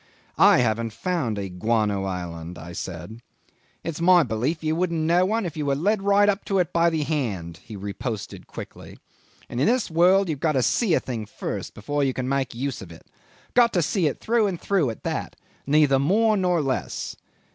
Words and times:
"I 0.39 0.57
haven't 0.61 0.93
found 0.93 1.37
a 1.37 1.47
guano 1.47 2.05
island," 2.05 2.57
I 2.57 2.71
said. 2.71 3.21
"It's 3.83 4.01
my 4.01 4.23
belief 4.23 4.63
you 4.63 4.75
wouldn't 4.75 4.99
know 4.99 5.27
one 5.27 5.45
if 5.45 5.55
you 5.55 5.67
were 5.67 5.75
led 5.75 6.01
right 6.01 6.27
up 6.27 6.43
to 6.45 6.57
it 6.57 6.73
by 6.73 6.89
the 6.89 7.03
hand," 7.03 7.59
he 7.63 7.75
riposted 7.77 8.47
quickly; 8.47 8.97
"and 9.47 9.59
in 9.61 9.67
this 9.67 9.91
world 9.91 10.27
you've 10.27 10.39
got 10.39 10.53
to 10.53 10.63
see 10.63 10.95
a 10.95 10.99
thing 10.99 11.27
first, 11.27 11.75
before 11.75 12.03
you 12.03 12.15
can 12.15 12.27
make 12.27 12.55
use 12.55 12.81
of 12.81 12.91
it. 12.91 13.05
Got 13.53 13.73
to 13.73 13.83
see 13.83 14.07
it 14.07 14.19
through 14.19 14.47
and 14.47 14.59
through 14.59 14.89
at 14.89 15.03
that, 15.03 15.35
neither 15.67 15.99
more 15.99 16.35
nor 16.35 16.63
less." 16.63 17.15